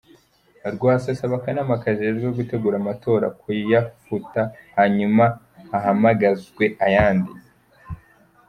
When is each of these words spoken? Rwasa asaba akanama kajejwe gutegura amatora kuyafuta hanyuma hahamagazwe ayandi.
Rwasa 0.75 1.07
asaba 1.13 1.35
akanama 1.39 1.81
kajejwe 1.83 2.27
gutegura 2.37 2.75
amatora 2.81 3.27
kuyafuta 3.41 4.41
hanyuma 4.77 5.25
hahamagazwe 5.71 6.65
ayandi. 6.85 7.31